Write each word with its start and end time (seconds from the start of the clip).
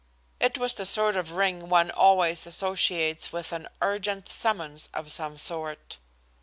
It 0.39 0.57
was 0.57 0.73
the 0.73 0.85
sort 0.87 1.15
of 1.15 1.33
ring 1.33 1.69
one 1.69 1.91
always 1.91 2.47
associates 2.47 3.31
with 3.31 3.51
an 3.51 3.67
urgent 3.83 4.27
summons 4.27 4.89
of 4.95 5.11
some 5.11 5.37
sort. 5.37 5.99